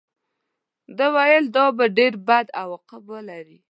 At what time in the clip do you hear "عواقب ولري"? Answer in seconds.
2.61-3.57